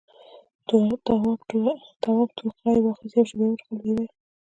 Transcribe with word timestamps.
تواب 2.01 2.29
ټوخي 2.37 2.75
واخيست، 2.83 3.15
يوه 3.15 3.27
شېبه 3.29 3.45
يې 3.45 3.51
وټوخل، 3.51 3.77
ويې 3.79 3.91
ويل: 3.95 4.07